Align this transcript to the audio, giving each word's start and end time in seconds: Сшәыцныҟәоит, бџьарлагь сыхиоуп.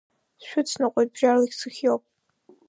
Сшәыцныҟәоит, 0.43 1.09
бџьарлагь 1.13 1.55
сыхиоуп. 1.59 2.03